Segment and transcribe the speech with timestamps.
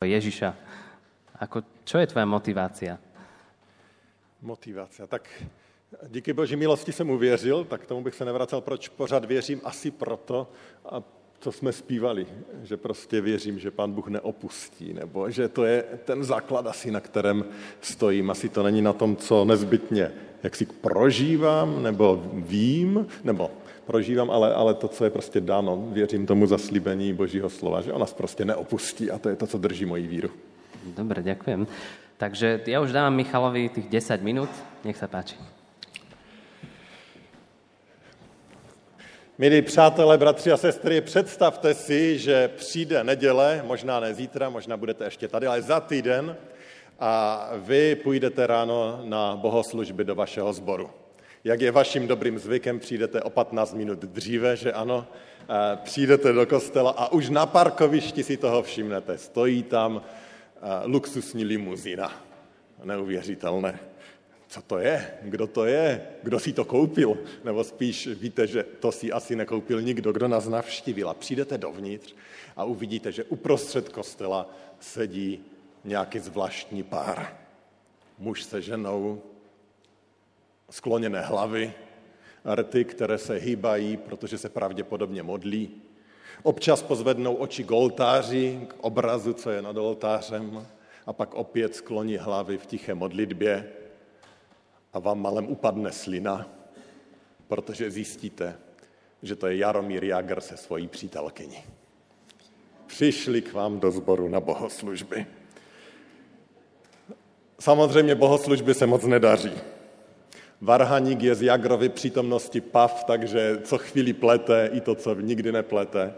[0.00, 0.56] Ježiša.
[1.44, 2.96] Ako, čo je tvoja motivácia?
[4.40, 5.04] Motivace.
[5.04, 5.28] Tak
[6.08, 10.48] díky boží milosti jsem uvěřil, tak tomu bych se nevracel, proč pořád věřím, asi proto,
[10.84, 11.02] a
[11.40, 12.26] co jsme zpívali,
[12.62, 17.00] že prostě věřím, že pán Bůh neopustí, nebo že to je ten základ asi, na
[17.00, 17.44] kterém
[17.80, 18.30] stojím.
[18.30, 20.12] Asi to není na tom, co nezbytně,
[20.42, 23.50] jak si prožívám, nebo vím, nebo
[23.86, 28.00] prožívám, ale, ale to, co je prostě dáno, věřím tomu zaslíbení Božího slova, že on
[28.00, 30.30] nás prostě neopustí a to je to, co drží moji víru.
[30.96, 31.66] Dobre, ďakujem.
[32.20, 34.52] Takže ja už dávam Michalovi tých 10 minút.
[34.84, 35.36] Nech sa páči.
[39.40, 45.04] Milí přátelé, bratři a sestry, představte si, že přijde neděle, možná ne zítra, možná budete
[45.04, 46.36] ještě tady, ale za týden
[47.00, 50.90] a vy půjdete ráno na bohoslužby do vašeho sboru.
[51.44, 55.06] Jak je vaším dobrým zvykem, přijdete o 15 minut dříve, že ano,
[55.82, 59.18] přijdete do kostela a už na parkovišti si toho všimnete.
[59.18, 60.02] Stojí tam
[60.84, 62.24] luxusní limuzína.
[62.84, 63.80] Neuvěřitelné.
[64.48, 65.10] Co to je?
[65.22, 66.06] Kdo to je?
[66.22, 67.18] Kdo si to koupil?
[67.44, 71.08] Nebo spíš víte, že to si asi nekoupil nikdo, kdo nás navštívil.
[71.08, 72.14] A přijdete dovnitř
[72.56, 74.50] a uvidíte, že uprostřed kostela
[74.80, 75.44] sedí
[75.84, 77.36] nějaký zvláštní pár.
[78.18, 79.22] Muž se ženou,
[80.70, 81.72] skloněné hlavy,
[82.54, 85.70] rty, které se hýbají, protože se pravděpodobně modlí.
[86.42, 90.66] Občas pozvednou oči k oltáři, k obrazu, co je nad oltářem,
[91.06, 93.72] a pak opět skloní hlavy v tiché modlitbě
[94.92, 96.48] a vám malem upadne slina,
[97.48, 98.58] protože zjistíte,
[99.22, 101.58] že to je Jaromír Jagr se svojí přítelkyní.
[102.86, 105.26] Přišli k vám do sboru na bohoslužby.
[107.60, 109.52] Samozřejmě bohoslužby se moc nedaří.
[110.60, 116.14] Varhaník je z Jagrovy přítomnosti pav, takže co chvíli plete i to, co nikdy neplete.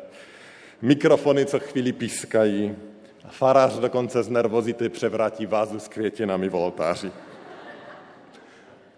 [0.82, 2.76] Mikrofony co chvíli pískají.
[3.28, 7.12] Farář dokonce z nervozity převrátí vázu s květinami v oltáři.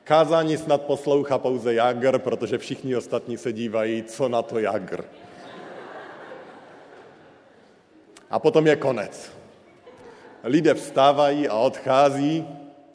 [0.04, 5.04] Kázání snad poslouchá pouze Jagr, protože všichni ostatní se dívají, co na to Jagr.
[8.30, 9.32] A potom je konec.
[10.44, 12.48] Lidé vstávají a odchází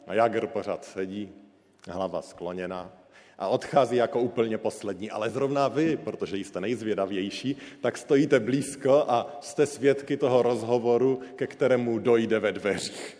[0.06, 1.39] a Jagr pořád sedí,
[1.88, 2.92] hlava skloněná
[3.40, 5.10] a odchází jako úplně poslední.
[5.10, 11.46] Ale zrovna vy, protože jste nejzvědavější, tak stojíte blízko a jste svědky toho rozhovoru, ke
[11.46, 13.16] kterému dojde ve dveřích.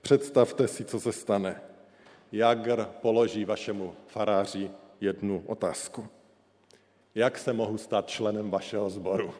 [0.00, 1.60] Představte si, co se stane.
[2.32, 4.70] Jagr položí vašemu faráři
[5.00, 6.08] jednu otázku.
[7.14, 9.34] Jak se mohu stát členem vašeho sboru?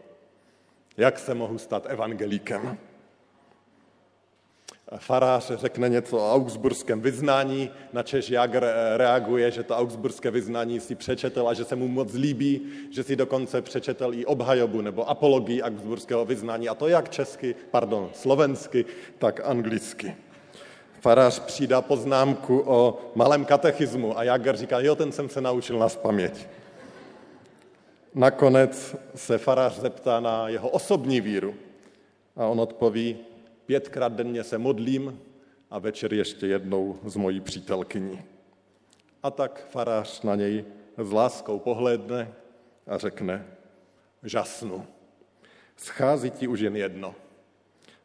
[0.97, 2.79] Jak se mohu stát evangelíkem?
[4.99, 8.67] Farář řekne něco o augsburském vyznání, na Češ Jagr
[8.97, 12.61] reaguje, že to augsburské vyznání si přečetl a že se mu moc líbí,
[12.91, 18.11] že si dokonce přečetl i obhajobu nebo apologii augsburského vyznání, a to jak česky, pardon,
[18.15, 18.85] slovensky,
[19.19, 20.17] tak anglicky.
[21.01, 25.89] Farář přidá poznámku o malém katechismu a Jagr říká, jo, ten jsem se naučil na
[25.89, 26.47] paměť.
[28.15, 31.55] Nakonec se farář zeptá na jeho osobní víru
[32.37, 33.19] a on odpoví,
[33.67, 35.21] Pětkrát denně se modlím
[35.71, 38.23] a večer ještě jednou s mojí přítelkyní.
[39.23, 40.65] A tak farář na něj
[40.99, 42.33] s láskou pohlédne
[42.87, 43.47] a řekne,
[44.23, 44.87] žasnu,
[45.77, 47.15] schází ti už jen jedno.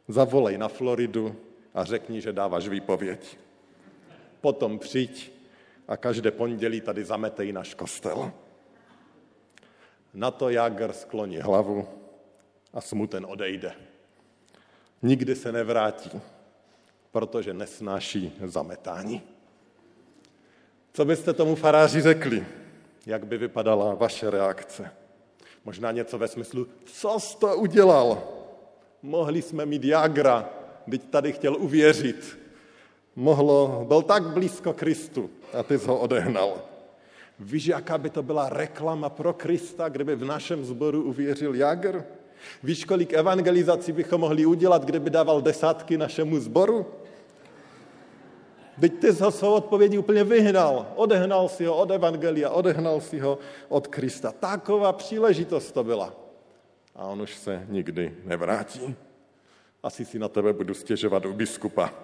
[0.08, 1.36] Zavolej na Floridu
[1.74, 3.38] a řekni, že dáváš výpověď.
[4.40, 5.32] Potom přijď
[5.88, 8.32] a každé pondělí tady zametej náš kostel.
[10.14, 11.88] Na to Jager skloní hlavu
[12.72, 13.89] a smuten odejde
[15.02, 16.20] nikdy se nevrátí,
[17.12, 19.22] protože nesnáší zametání.
[20.92, 22.46] Co byste tomu faráři řekli?
[23.06, 24.90] Jak by vypadala vaše reakce?
[25.64, 28.22] Možná něco ve smyslu, co jsi to udělal?
[29.02, 30.48] Mohli jsme mít Jagra,
[30.90, 32.38] teď tady chtěl uvěřit.
[33.16, 36.62] Mohlo, byl tak blízko Kristu a ty jsi ho odehnal.
[37.38, 42.04] Víš, jaká by to byla reklama pro Krista, kdyby v našem sboru uvěřil Jagr?
[42.62, 46.86] Víš, kolik evangelizací bychom mohli udělat, kdyby dával desátky našemu zboru?
[48.80, 50.86] Teď ty ho svou odpovědí úplně vyhnal.
[50.96, 53.38] Odehnal si ho od evangelia, odehnal si ho
[53.68, 54.32] od Krista.
[54.32, 56.14] Taková příležitost to byla.
[56.96, 58.94] A on už se nikdy nevrátí.
[59.82, 61.94] Asi si na tebe budu stěžovat u biskupa.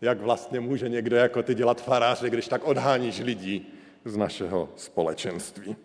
[0.00, 3.72] Jak vlastně může někdo jako ty dělat faráře, když tak odháníš lidí
[4.04, 5.76] z našeho společenství?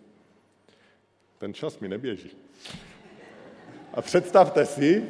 [1.38, 2.32] Ten čas mi neběží.
[3.98, 5.04] A představte si,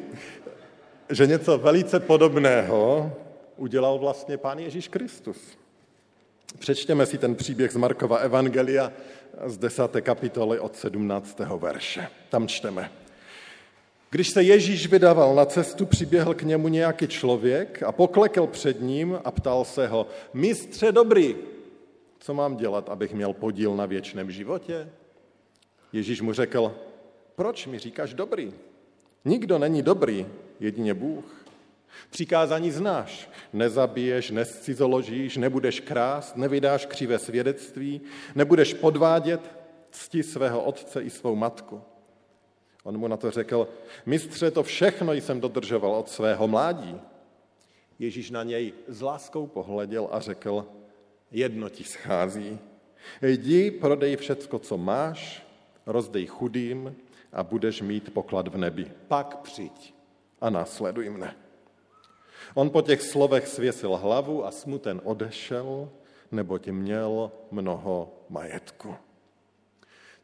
[1.09, 3.11] že něco velice podobného
[3.57, 5.37] udělal vlastně Pán Ježíš Kristus.
[6.59, 8.91] Přečtěme si ten příběh z Markova Evangelia
[9.45, 9.81] z 10.
[10.01, 11.39] kapitoly od 17.
[11.39, 12.07] verše.
[12.29, 12.91] Tam čteme.
[14.09, 19.19] Když se Ježíš vydával na cestu, přiběhl k němu nějaký člověk a poklekl před ním
[19.23, 21.35] a ptal se ho, mistře dobrý,
[22.19, 24.89] co mám dělat, abych měl podíl na věčném životě?
[25.93, 26.75] Ježíš mu řekl,
[27.35, 28.53] proč mi říkáš dobrý?
[29.25, 30.27] Nikdo není dobrý,
[30.59, 31.45] jedině Bůh.
[32.09, 33.29] Přikázání znáš.
[33.53, 38.01] Nezabiješ, nescizoložíš, nebudeš krást, nevydáš křivé svědectví,
[38.35, 39.41] nebudeš podvádět,
[39.91, 41.81] cti svého otce i svou matku.
[42.83, 43.67] On mu na to řekl,
[44.05, 46.95] mistře, to všechno jsem dodržoval od svého mládí.
[47.99, 50.65] Ježíš na něj s láskou pohleděl a řekl,
[51.31, 52.59] jedno ti schází.
[53.21, 55.47] Jdi, prodej všecko, co máš,
[55.85, 56.95] rozdej chudým
[57.33, 58.91] a budeš mít poklad v nebi.
[59.07, 59.93] Pak přijď
[60.41, 61.35] a následuj mne.
[62.53, 65.89] On po těch slovech svěsil hlavu a smuten odešel,
[66.31, 68.95] neboť měl mnoho majetku.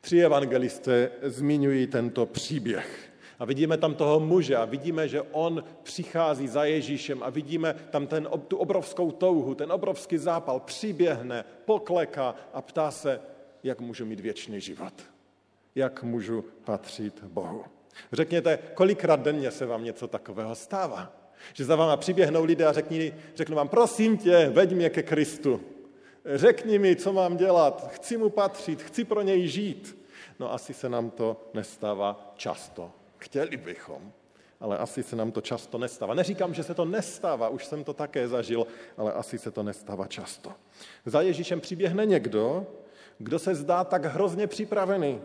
[0.02, 3.10] Tři evangelisté zmiňují tento příběh.
[3.40, 8.08] A vidíme tam toho muže a vidíme, že on přichází za Ježíšem a vidíme tam
[8.08, 13.20] ten, tu obrovskou touhu, ten obrovský zápal, přiběhne, pokleka a ptá se,
[13.64, 14.94] jak můžu mít věčný život,
[15.76, 17.64] jak můžu patřit Bohu.
[18.12, 21.14] Řekněte, kolikrát denně se vám něco takového stává?
[21.54, 25.62] Že za váma přiběhnou lidé a řekni, řeknu vám, prosím tě, veď mě ke Kristu.
[26.26, 30.04] Řekni mi, co mám dělat, chci mu patřit, chci pro něj žít.
[30.40, 32.92] No asi se nám to nestává často.
[33.18, 34.12] Chtěli bychom,
[34.60, 36.14] ale asi se nám to často nestává.
[36.14, 38.68] Neříkám, že se to nestává, už jsem to také zažil,
[38.98, 40.52] ale asi se to nestává často.
[41.06, 42.68] Za Ježíšem přiběhne někdo,
[43.18, 45.22] kdo se zdá tak hrozně připravený,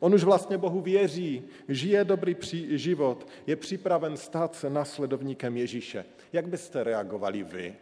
[0.00, 2.36] On už vlastně Bohu věří, žije dobrý
[2.68, 6.04] život, je připraven stát se následovníkem Ježíše.
[6.32, 7.74] Jak byste reagovali vy?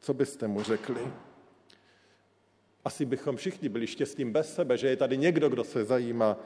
[0.00, 1.00] Co byste mu řekli?
[2.84, 6.36] Asi bychom všichni byli štěstím bez sebe, že je tady někdo, kdo se zajímá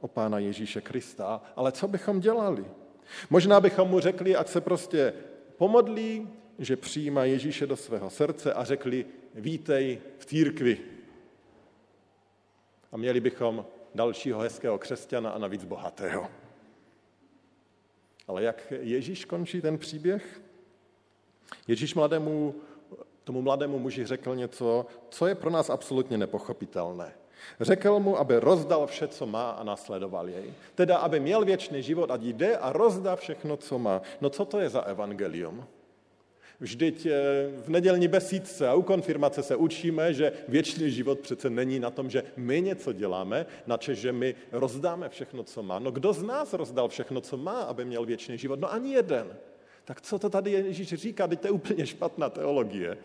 [0.00, 2.64] o Pána Ježíše Krista, ale co bychom dělali?
[3.30, 5.14] Možná bychom mu řekli, ať se prostě
[5.56, 6.28] pomodlí,
[6.58, 10.78] že přijímá Ježíše do svého srdce a řekli, vítej v církvi.
[12.92, 16.28] A měli bychom dalšího hezkého křesťana a navíc bohatého.
[18.28, 20.40] Ale jak Ježíš končí ten příběh?
[21.68, 22.54] Ježíš mladému,
[23.24, 27.12] tomu mladému muži řekl něco, co je pro nás absolutně nepochopitelné.
[27.60, 30.54] Řekl mu, aby rozdal vše, co má a nasledoval jej.
[30.74, 34.02] Teda, aby měl věčný život, ať jde a rozdá všechno, co má.
[34.20, 35.66] No co to je za evangelium?
[36.60, 37.12] Vždyť eh,
[37.64, 42.10] v nedělní besídce a u konfirmace se učíme, že věčný život přece není na tom,
[42.10, 45.78] že my něco děláme, načež, že my rozdáme všechno, co má.
[45.78, 48.60] No kdo z nás rozdal všechno, co má, aby měl věčný život?
[48.60, 49.36] No ani jeden.
[49.90, 51.26] Tak co to tady Ježíš říká?
[51.26, 52.98] Teď to je úplně špatná teologie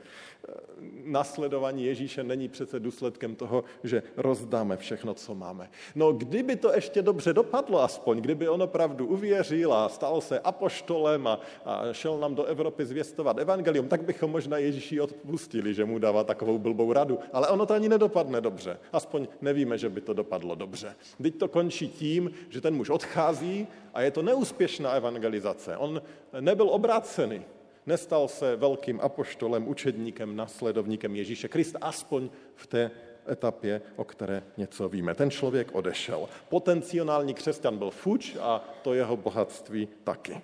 [1.04, 5.70] nasledování Ježíše není přece důsledkem toho, že rozdáme všechno, co máme.
[5.96, 11.28] No kdyby to ještě dobře dopadlo aspoň, kdyby on opravdu uvěřil a stal se apoštolem
[11.28, 16.00] a, a šel nám do Evropy zvěstovat evangelium, tak bychom možná Ježíši odpustili, že mu
[16.00, 17.20] dává takovou blbou radu.
[17.34, 18.78] Ale ono to ani nedopadne dobře.
[18.94, 20.96] Aspoň nevíme, že by to dopadlo dobře.
[21.22, 25.78] Teď to končí tím, že ten muž odchází a je to neúspěšná evangelizace.
[25.78, 26.02] On
[26.40, 27.42] nebyl obrácený
[27.86, 32.92] nestal se velkým apoštolem, učedníkem, nasledovníkem Ježíše Krista, aspoň v té
[33.32, 35.16] etapě, o které něco víme.
[35.16, 36.30] Ten člověk odešel.
[36.50, 40.42] Potenciální křesťan byl fuč a to jeho bohatství taky.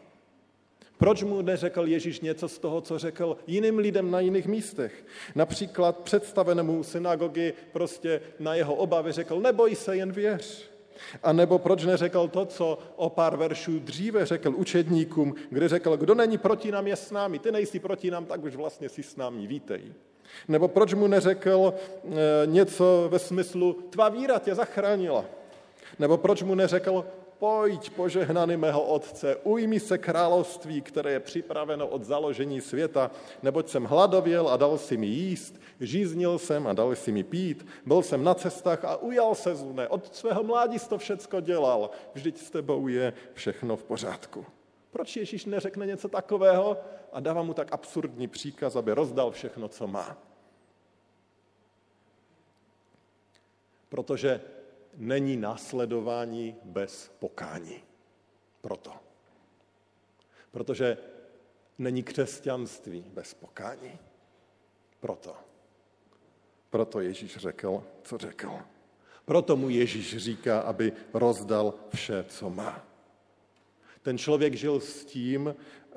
[0.98, 5.06] Proč mu neřekl Ježíš něco z toho, co řekl jiným lidem na jiných místech?
[5.36, 10.70] Například představenému synagogy prostě na jeho obavy řekl, neboj se, jen věř.
[11.24, 16.16] A nebo proč neřekl to, co o pár veršů dříve řekl učedníkům, kde řekl, kdo
[16.16, 19.16] není proti nám, je s námi, ty nejsi proti nám, tak už vlastně si s
[19.16, 19.82] námi, vítej.
[20.48, 22.12] Nebo proč mu neřekl e,
[22.46, 25.26] něco ve smyslu, tvá víra tě zachránila.
[26.00, 27.06] Nebo proč mu neřekl,
[27.42, 33.84] pojď požehnaný mého otce, ujmi se království, které je připraveno od založení světa, neboť jsem
[33.84, 38.24] hladověl a dal si mi jíst, žíznil jsem a dal si mi pít, byl jsem
[38.24, 39.88] na cestách a ujal se zune.
[39.88, 44.46] Od svého mládí to všecko dělal, vždyť s tebou je všechno v pořádku.
[44.92, 46.78] Proč Ježíš neřekne něco takového
[47.12, 50.18] a dává mu tak absurdní příkaz, aby rozdal všechno, co má?
[53.90, 54.61] Protože
[54.98, 57.84] není následování bez pokání.
[58.62, 58.92] Proto.
[60.52, 60.98] Protože
[61.78, 64.00] není křesťanství bez pokání.
[65.00, 65.36] Proto.
[66.70, 68.52] Proto Ježíš řekl, co řekl.
[69.26, 72.86] Proto mu Ježíš říká, aby rozdal vše, co má.
[74.02, 75.94] Ten člověk žil s tím, eh,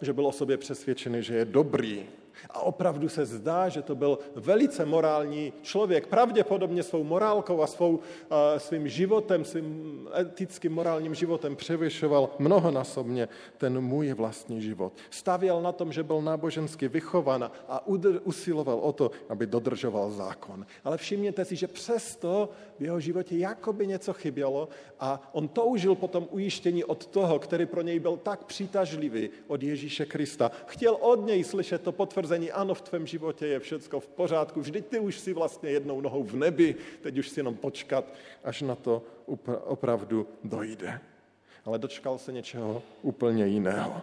[0.00, 2.08] že byl o sobě přesvědčený, že je dobrý,
[2.50, 6.06] A opravdu se zdá, že to byl velice morální člověk.
[6.06, 8.00] Pravděpodobně svou morálkou a svou,
[8.58, 14.92] svým životem, svým etickým morálním životem převyšoval mnohonásobně ten můj vlastní život.
[15.10, 17.86] Stavěl na tom, že byl nábožensky vychovan a
[18.24, 20.66] usiloval o to, aby dodržoval zákon.
[20.84, 22.48] Ale všimněte si, že přesto
[22.78, 24.68] v jeho životě jakoby něco chybělo
[25.00, 30.06] a on toužil potom ujištění od toho, který pro něj byl tak přitažlivý, od Ježíše
[30.06, 30.50] Krista.
[30.66, 32.21] Chtěl od něj slyšet to potvrzení,
[32.52, 36.22] ano, v tvém životě je všecko v pořádku, vždyť ty už si vlastně jednou nohou
[36.22, 38.14] v nebi, teď už si jenom počkat,
[38.44, 39.02] až na to
[39.64, 41.00] opravdu dojde.
[41.64, 44.02] Ale dočkal se něčeho úplně jiného.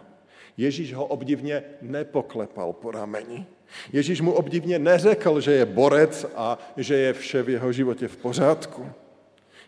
[0.56, 3.46] Ježíš ho obdivně nepoklepal po rameni.
[3.92, 8.16] Ježíš mu obdivně neřekl, že je borec a že je vše v jeho životě v
[8.16, 8.86] pořádku.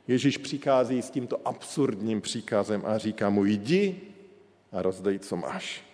[0.08, 4.00] Ježíš přichází s tímto absurdním příkazem a říká mu, jdi
[4.72, 5.91] a rozdej, co máš.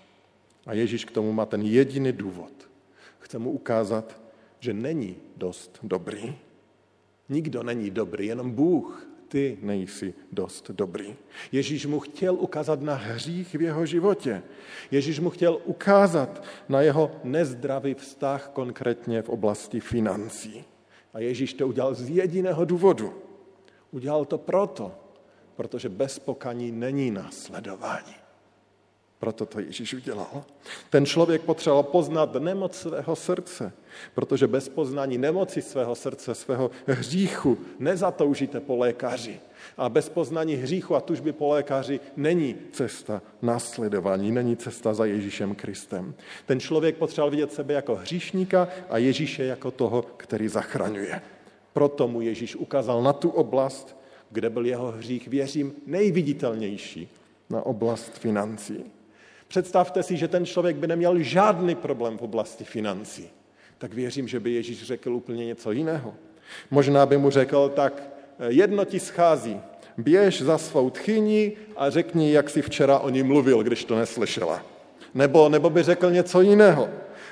[0.69, 2.53] A Ježíš k tomu má ten jediný důvod.
[3.19, 4.21] Chce mu ukázat,
[4.61, 6.37] že není dost dobrý.
[7.29, 9.09] Nikdo není dobrý, jenom Bůh.
[9.29, 11.17] Ty nejsi dost dobrý.
[11.53, 14.43] Ježíš mu chtěl ukázat na hřích v jeho životě.
[14.91, 20.65] Ježíš mu chtěl ukázat na jeho nezdravý vztah konkrétně v oblasti financí.
[21.15, 23.15] A Ježíš to udělal z jediného důvodu.
[23.91, 24.95] Udělal to proto,
[25.57, 28.28] protože bez pokaní není následování.
[29.19, 30.45] Proto to Ježíš udělal.
[30.91, 33.73] Ten člověk potřeboval poznat nemoc svého srdce,
[34.15, 39.41] protože bez poznání nemoci svého srdce, svého hříchu nezatoužíte po lékaři.
[39.77, 45.55] A bez poznání hříchu a tužby po lékaři není cesta následování, není cesta za Ježíšem
[45.55, 46.15] Kristem.
[46.47, 51.21] Ten člověk potřeboval vidět sebe jako hříšníka a Ježíše jako toho, který zachraňuje.
[51.73, 53.97] Proto mu Ježíš ukázal na tu oblast,
[54.31, 57.09] kde byl jeho hřích, věřím, nejviditelnější,
[57.51, 58.85] na oblast financí.
[59.49, 63.29] Představte si, že ten člověk by neměl žádný problém v oblasti financí.
[63.79, 66.15] Tak věřím, že by Ježíš řekl úplně něco jiného.
[66.71, 68.03] Možná by mu řekl, tak
[68.49, 69.61] jedno ti schází,
[69.99, 74.63] běž za svou tchyni a řekni, jak si včera o ní mluvil, když to neslyšela.
[75.15, 76.89] Nebo, nebo by řekl něco jiného.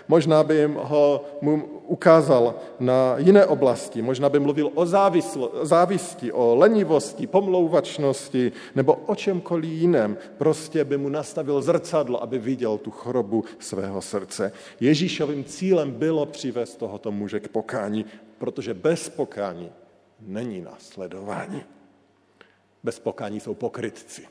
[0.08, 4.02] Možná by jim ho mu ukázal na jiné oblasti.
[4.02, 10.18] Možná by mluvil o závislo, závisti, o lenivosti, pomlouvačnosti nebo o čemkoliv jiném.
[10.38, 14.52] Prostě by mu nastavil zrcadlo, aby viděl tu chorobu svého srdce.
[14.80, 18.04] Ježíšovým cílem bylo přivést tohoto muže k pokání,
[18.38, 19.70] protože bez pokání
[20.20, 21.62] není následování.
[22.82, 24.28] Bez pokání jsou pokrytci.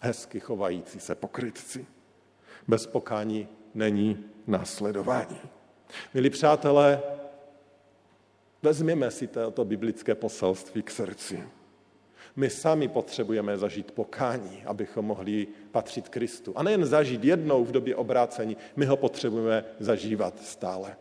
[0.00, 1.86] Hezky chovající se pokrytci.
[2.68, 5.38] Bez pokání není následování.
[6.14, 7.02] Milí přátelé,
[8.62, 11.44] vezměme si to biblické poselství k srdci.
[12.36, 16.52] My sami potřebujeme zažít pokání, abychom mohli patřit Kristu.
[16.58, 20.96] A nejen zažít jednou v době obrácení, my ho potřebujeme zažívat stále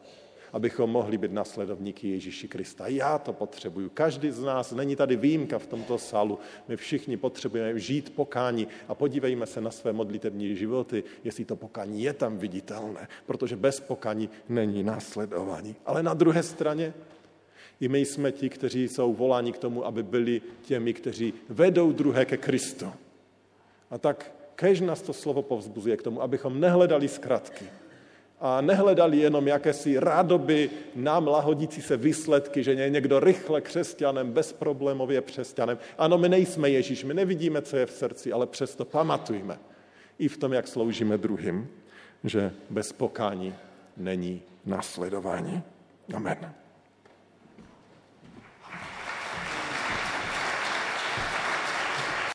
[0.53, 2.88] abychom mohli být nasledovníky Ježíši Krista.
[2.88, 3.89] Já to potřebuju.
[3.89, 8.96] Každý z nás, není tady výjimka v tomto sálu, my všichni potřebujeme žít pokání a
[8.96, 14.29] podívejme se na své modlitební životy, jestli to pokání je tam viditelné, protože bez pokání
[14.50, 15.75] není následování.
[15.86, 16.93] Ale na druhé straně
[17.79, 22.25] i my jsme ti, kteří jsou voláni k tomu, aby byli těmi, kteří vedou druhé
[22.25, 22.91] ke Kristu.
[23.91, 27.65] A tak kež nás to slovo povzbuzuje k tomu, abychom nehledali zkratky,
[28.41, 35.21] a nehledali jenom jakési rádoby nám lahodící se výsledky, že je někdo rychle křesťanem, bezproblémově
[35.21, 35.77] křesťanem.
[35.98, 39.60] Ano, my nejsme Ježíš, my nevidíme, co je v srdci, ale přesto pamatujme
[40.19, 41.67] i v tom, jak sloužíme druhým,
[42.24, 43.55] že bez pokání
[43.98, 45.63] není následování.
[46.13, 46.61] Amen.